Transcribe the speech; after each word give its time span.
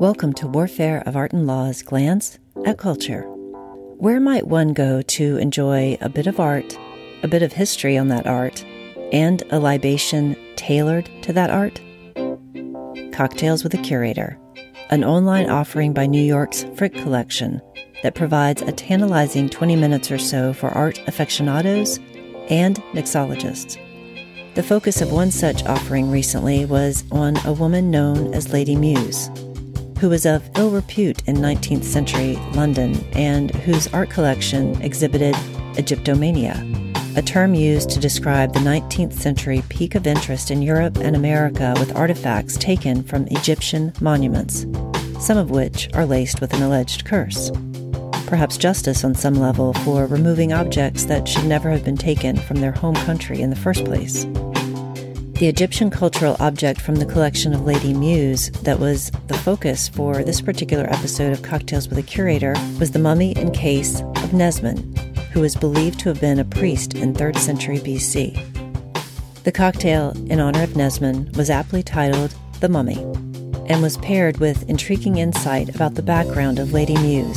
Welcome 0.00 0.32
to 0.34 0.48
Warfare 0.48 1.04
of 1.06 1.14
Art 1.14 1.32
and 1.32 1.46
Law's 1.46 1.80
Glance 1.82 2.40
at 2.66 2.78
Culture. 2.78 3.22
Where 3.22 4.18
might 4.18 4.48
one 4.48 4.72
go 4.72 5.02
to 5.02 5.36
enjoy 5.36 5.96
a 6.00 6.08
bit 6.08 6.26
of 6.26 6.40
art, 6.40 6.76
a 7.22 7.28
bit 7.28 7.44
of 7.44 7.52
history 7.52 7.96
on 7.96 8.08
that 8.08 8.26
art, 8.26 8.64
and 9.12 9.44
a 9.50 9.60
libation 9.60 10.36
tailored 10.56 11.08
to 11.22 11.32
that 11.34 11.48
art? 11.48 11.80
Cocktails 13.12 13.62
with 13.62 13.72
a 13.74 13.82
Curator, 13.82 14.36
an 14.90 15.04
online 15.04 15.48
offering 15.48 15.92
by 15.92 16.06
New 16.06 16.24
York's 16.24 16.64
Frick 16.74 16.94
Collection 16.94 17.62
that 18.02 18.16
provides 18.16 18.62
a 18.62 18.72
tantalizing 18.72 19.48
20 19.48 19.76
minutes 19.76 20.10
or 20.10 20.18
so 20.18 20.52
for 20.52 20.70
art 20.70 21.00
aficionados 21.06 22.00
and 22.50 22.82
mixologists. 22.94 23.78
The 24.56 24.64
focus 24.64 25.00
of 25.00 25.12
one 25.12 25.30
such 25.30 25.64
offering 25.66 26.10
recently 26.10 26.64
was 26.64 27.04
on 27.12 27.36
a 27.46 27.52
woman 27.52 27.92
known 27.92 28.34
as 28.34 28.52
Lady 28.52 28.74
Meux 28.74 29.53
who 30.04 30.10
was 30.10 30.26
of 30.26 30.50
ill 30.58 30.68
repute 30.68 31.26
in 31.26 31.36
19th 31.36 31.82
century 31.82 32.36
London 32.52 32.94
and 33.14 33.50
whose 33.50 33.86
art 33.94 34.10
collection 34.10 34.78
exhibited 34.82 35.34
Egyptomania, 35.76 37.16
a 37.16 37.22
term 37.22 37.54
used 37.54 37.88
to 37.88 37.98
describe 37.98 38.52
the 38.52 38.60
19th 38.60 39.14
century 39.14 39.62
peak 39.70 39.94
of 39.94 40.06
interest 40.06 40.50
in 40.50 40.60
Europe 40.60 40.98
and 40.98 41.16
America 41.16 41.72
with 41.78 41.96
artifacts 41.96 42.58
taken 42.58 43.02
from 43.02 43.26
Egyptian 43.28 43.94
monuments, 44.02 44.66
some 45.20 45.38
of 45.38 45.48
which 45.48 45.88
are 45.94 46.04
laced 46.04 46.42
with 46.42 46.52
an 46.52 46.62
alleged 46.62 47.06
curse. 47.06 47.50
Perhaps 48.26 48.58
justice 48.58 49.04
on 49.04 49.14
some 49.14 49.36
level 49.36 49.72
for 49.72 50.04
removing 50.04 50.52
objects 50.52 51.06
that 51.06 51.26
should 51.26 51.46
never 51.46 51.70
have 51.70 51.82
been 51.82 51.96
taken 51.96 52.36
from 52.36 52.60
their 52.60 52.72
home 52.72 52.96
country 53.06 53.40
in 53.40 53.48
the 53.48 53.56
first 53.56 53.86
place. 53.86 54.26
The 55.36 55.48
Egyptian 55.48 55.90
cultural 55.90 56.36
object 56.38 56.80
from 56.80 56.94
the 56.94 57.04
collection 57.04 57.52
of 57.54 57.64
Lady 57.64 57.92
Meux 57.92 58.36
that 58.62 58.78
was 58.78 59.10
the 59.26 59.36
focus 59.38 59.88
for 59.88 60.22
this 60.22 60.40
particular 60.40 60.84
episode 60.84 61.32
of 61.32 61.42
Cocktails 61.42 61.88
with 61.88 61.98
a 61.98 62.02
Curator 62.02 62.54
was 62.78 62.92
the 62.92 63.00
mummy 63.00 63.36
in 63.36 63.50
case 63.50 64.00
of 64.00 64.30
Nesmin, 64.30 64.96
who 65.32 65.42
is 65.42 65.56
believed 65.56 65.98
to 66.00 66.08
have 66.10 66.20
been 66.20 66.38
a 66.38 66.44
priest 66.44 66.94
in 66.94 67.12
3rd 67.12 67.38
century 67.38 67.78
BC. 67.78 68.32
The 69.42 69.50
cocktail 69.50 70.12
in 70.30 70.38
honor 70.38 70.62
of 70.62 70.74
Nesmin 70.74 71.36
was 71.36 71.50
aptly 71.50 71.82
titled 71.82 72.32
The 72.60 72.68
Mummy 72.68 72.98
and 73.66 73.82
was 73.82 73.96
paired 73.96 74.38
with 74.38 74.70
intriguing 74.70 75.18
insight 75.18 75.74
about 75.74 75.96
the 75.96 76.02
background 76.02 76.60
of 76.60 76.72
Lady 76.72 76.94
Meux 76.94 77.34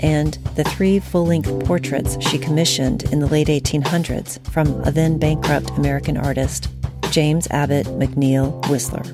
and 0.00 0.34
the 0.54 0.64
three 0.64 0.98
full 0.98 1.26
length 1.26 1.66
portraits 1.66 2.16
she 2.26 2.38
commissioned 2.38 3.04
in 3.12 3.20
the 3.20 3.26
late 3.26 3.48
1800s 3.48 4.44
from 4.50 4.68
a 4.84 4.90
then 4.90 5.18
bankrupt 5.18 5.70
American 5.76 6.16
artist 6.16 6.68
James 7.14 7.46
Abbott 7.52 7.86
McNeill 7.86 8.68
Whistler. 8.68 9.04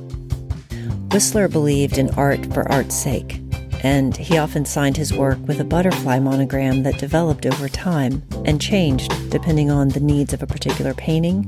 Whistler 1.12 1.48
believed 1.48 1.98
in 1.98 2.08
art 2.14 2.46
for 2.54 2.66
art's 2.72 2.94
sake, 2.94 3.42
and 3.84 4.16
he 4.16 4.38
often 4.38 4.64
signed 4.64 4.96
his 4.96 5.12
work 5.12 5.36
with 5.46 5.60
a 5.60 5.64
butterfly 5.64 6.18
monogram 6.18 6.82
that 6.84 6.96
developed 6.96 7.44
over 7.44 7.68
time 7.68 8.22
and 8.46 8.58
changed 8.58 9.12
depending 9.30 9.70
on 9.70 9.90
the 9.90 10.00
needs 10.00 10.32
of 10.32 10.42
a 10.42 10.46
particular 10.46 10.94
painting 10.94 11.44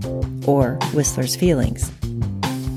or 0.47 0.75
Whistler's 0.93 1.35
feelings. 1.35 1.91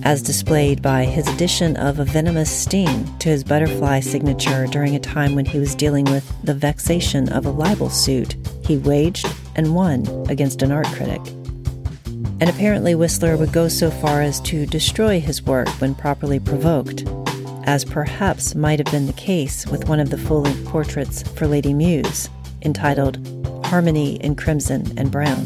As 0.04 0.22
displayed 0.22 0.82
by 0.82 1.04
his 1.04 1.28
addition 1.28 1.76
of 1.76 2.00
a 2.00 2.06
venomous 2.06 2.50
sting 2.50 3.18
to 3.18 3.28
his 3.28 3.44
butterfly 3.44 4.00
signature 4.00 4.68
during 4.68 4.96
a 4.96 5.02
time 5.02 5.36
when 5.36 5.44
he 5.44 5.60
was 5.60 5.76
dealing 5.76 6.06
with 6.06 6.34
the 6.46 6.54
vexation 6.54 7.28
of 7.28 7.46
a 7.46 7.52
libel 7.52 7.90
suit 7.90 8.38
he 8.64 8.78
waged 8.78 9.28
and 9.58 9.76
won 9.76 10.08
against 10.30 10.62
an 10.62 10.72
art 10.72 10.88
critic 10.88 11.20
and 12.40 12.50
apparently 12.50 12.96
Whistler 12.96 13.38
would 13.38 13.54
go 13.54 13.68
so 13.68 13.90
far 13.90 14.22
as 14.22 14.40
to 14.42 14.66
destroy 14.66 15.20
his 15.20 15.42
work 15.42 15.70
when 15.80 15.96
properly 15.96 16.40
provoked, 16.40 17.06
as 17.64 17.86
perhaps 17.86 18.56
might 18.56 18.80
have 18.80 18.92
been 18.92 19.08
the 19.08 19.14
case 19.14 19.66
with 19.66 19.88
one 19.88 20.00
of 20.00 20.10
the 20.10 20.18
full 20.18 20.42
length 20.42 20.66
portraits 20.66 21.24
for 21.34 21.48
Lady 21.48 21.74
Meux, 21.74 22.04
entitled 22.62 23.18
Harmony 23.66 24.16
in 24.18 24.36
Crimson 24.36 24.98
and 24.98 25.12
Brown. 25.12 25.46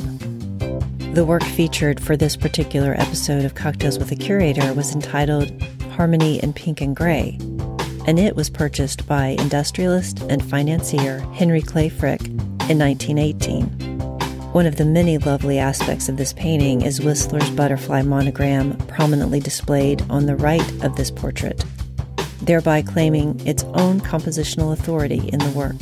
The 1.13 1.25
work 1.25 1.43
featured 1.43 1.99
for 1.99 2.15
this 2.15 2.35
particular 2.35 2.93
episode 2.93 3.45
of 3.45 3.55
Cocktails 3.55 3.97
with 3.97 4.11
a 4.11 4.15
Curator 4.15 4.73
was 4.73 4.93
entitled 4.93 5.51
Harmony 5.91 6.41
in 6.43 6.53
Pink 6.53 6.81
and 6.81 6.95
Gray, 6.95 7.37
and 8.05 8.19
it 8.19 8.35
was 8.35 8.49
purchased 8.49 9.07
by 9.07 9.35
industrialist 9.39 10.21
and 10.23 10.43
financier 10.43 11.19
Henry 11.33 11.61
Clay 11.61 11.89
Frick 11.89 12.21
in 12.27 12.77
1918. 12.77 13.88
One 14.59 14.65
of 14.65 14.75
the 14.75 14.83
many 14.83 15.17
lovely 15.17 15.57
aspects 15.57 16.09
of 16.09 16.17
this 16.17 16.33
painting 16.33 16.81
is 16.81 16.99
Whistler's 16.99 17.49
butterfly 17.51 18.01
monogram 18.01 18.75
prominently 18.87 19.39
displayed 19.39 20.03
on 20.09 20.25
the 20.25 20.35
right 20.35 20.83
of 20.83 20.97
this 20.97 21.09
portrait, 21.09 21.63
thereby 22.41 22.81
claiming 22.81 23.39
its 23.47 23.63
own 23.63 24.01
compositional 24.01 24.73
authority 24.73 25.29
in 25.31 25.39
the 25.39 25.51
work. 25.51 25.77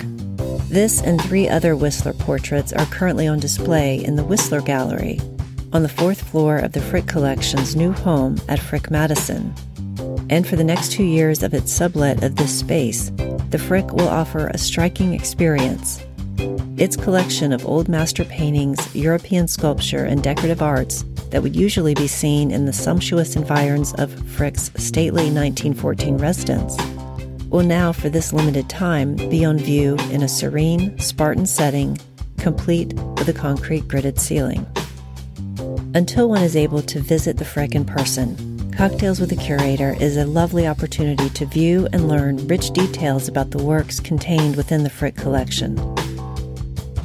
This 0.70 1.02
and 1.02 1.20
three 1.20 1.50
other 1.50 1.76
Whistler 1.76 2.14
portraits 2.14 2.72
are 2.72 2.86
currently 2.86 3.26
on 3.26 3.40
display 3.40 4.06
in 4.06 4.16
the 4.16 4.24
Whistler 4.24 4.62
Gallery 4.62 5.20
on 5.74 5.82
the 5.82 5.90
fourth 5.90 6.30
floor 6.30 6.60
of 6.60 6.74
the 6.74 6.82
Frick 6.82 7.08
Collection's 7.08 7.76
new 7.76 7.92
home 7.92 8.40
at 8.48 8.60
Frick 8.60 8.92
Madison. 8.92 9.56
And 10.30 10.46
for 10.46 10.56
the 10.56 10.64
next 10.64 10.92
two 10.92 11.04
years 11.04 11.42
of 11.42 11.56
its 11.56 11.72
sublet 11.72 12.24
of 12.24 12.36
this 12.36 12.60
space, 12.60 13.10
the 13.50 13.58
Frick 13.58 13.92
will 13.92 14.08
offer 14.08 14.50
a 14.50 14.58
striking 14.60 15.16
experience 15.16 16.06
its 16.78 16.96
collection 16.96 17.52
of 17.52 17.66
old 17.66 17.90
master 17.90 18.24
paintings, 18.24 18.96
European 18.96 19.48
sculpture, 19.48 20.06
and 20.06 20.24
decorative 20.24 20.62
arts 20.62 21.04
that 21.32 21.42
would 21.42 21.56
usually 21.56 21.96
be 21.96 22.08
seen 22.08 22.52
in 22.52 22.66
the 22.66 22.74
sumptuous 22.74 23.36
environs 23.36 23.94
of 23.96 24.14
Frick's 24.30 24.72
stately 24.76 25.24
1914 25.24 26.18
residence 26.18 26.78
will 27.50 27.64
now, 27.64 27.92
for 27.92 28.10
this 28.10 28.34
limited 28.34 28.70
time, 28.70 29.16
be 29.16 29.44
on 29.46 29.58
view 29.58 29.96
in 30.12 30.22
a 30.22 30.28
serene, 30.28 30.98
Spartan 31.00 31.46
setting, 31.46 31.98
complete 32.38 32.94
with 32.94 33.30
a 33.30 33.34
concrete 33.34 33.88
gridded 33.88 34.20
ceiling. 34.20 34.66
Until 35.96 36.30
one 36.30 36.44
is 36.44 36.56
able 36.56 36.82
to 36.84 37.00
visit 37.00 37.38
the 37.38 37.46
Frick 37.46 37.74
in 37.74 37.86
person, 37.86 38.36
Cocktails 38.78 39.20
with 39.20 39.32
a 39.32 39.36
Curator 39.36 39.96
is 40.00 40.18
a 40.18 40.26
lovely 40.28 40.68
opportunity 40.68 41.30
to 41.32 41.48
view 41.48 41.88
and 41.94 42.08
learn 42.08 42.46
rich 42.48 42.70
details 42.70 43.28
about 43.28 43.50
the 43.50 43.64
works 43.64 44.00
contained 44.00 44.56
within 44.56 44.84
the 44.84 44.90
Frick 44.90 45.16
collection 45.16 45.76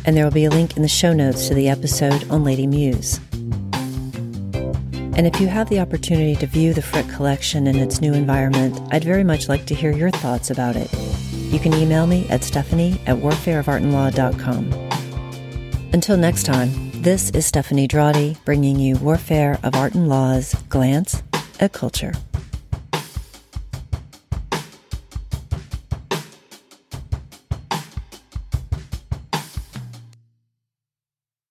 and 0.04 0.16
there 0.16 0.24
will 0.24 0.32
be 0.32 0.44
a 0.44 0.50
link 0.50 0.76
in 0.76 0.82
the 0.82 0.88
show 0.88 1.12
notes 1.12 1.48
to 1.48 1.54
the 1.54 1.68
episode 1.68 2.28
on 2.30 2.44
Lady 2.44 2.66
Meux. 2.66 3.18
And 5.14 5.26
if 5.26 5.40
you 5.40 5.46
have 5.48 5.68
the 5.68 5.80
opportunity 5.80 6.34
to 6.36 6.46
view 6.46 6.72
the 6.72 6.80
Frick 6.80 7.06
collection 7.08 7.66
in 7.66 7.76
its 7.76 8.00
new 8.00 8.14
environment, 8.14 8.80
I'd 8.90 9.04
very 9.04 9.24
much 9.24 9.48
like 9.48 9.66
to 9.66 9.74
hear 9.74 9.92
your 9.92 10.10
thoughts 10.10 10.50
about 10.50 10.74
it. 10.74 10.90
You 11.52 11.58
can 11.58 11.74
email 11.74 12.06
me 12.06 12.26
at 12.30 12.42
stephanie 12.42 12.98
at 13.06 13.18
warfareofartandlaw.com. 13.18 14.72
Until 15.92 16.16
next 16.16 16.44
time, 16.44 16.90
this 17.02 17.28
is 17.30 17.44
Stephanie 17.44 17.86
Drawdy 17.86 18.42
bringing 18.44 18.80
you 18.80 18.96
Warfare 18.96 19.58
of 19.62 19.74
Art 19.74 19.94
and 19.94 20.08
Law's 20.08 20.54
Glance 20.70 21.22
at 21.60 21.72
Culture. 21.74 22.14